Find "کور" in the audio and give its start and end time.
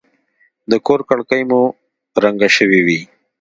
0.85-0.99